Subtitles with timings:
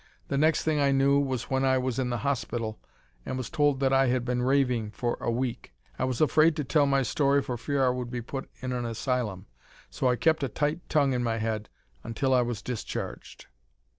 [0.29, 2.79] The next thing I knew was when I was in the hospital
[3.23, 5.75] and was told that I had been raving for a week.
[5.99, 8.83] I was afraid to tell my story for fear I would be put in an
[8.83, 9.45] asylum,
[9.91, 11.69] so I kept a tight tongue in my head
[12.03, 13.45] until I was discharged."